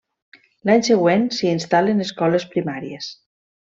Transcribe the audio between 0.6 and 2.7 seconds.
L'any següent s'hi instal·len escoles